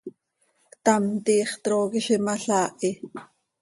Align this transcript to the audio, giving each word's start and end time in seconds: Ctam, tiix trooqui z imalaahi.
Ctam, 0.71 1.03
tiix 1.25 1.51
trooqui 1.63 1.99
z 2.05 2.07
imalaahi. 2.17 2.91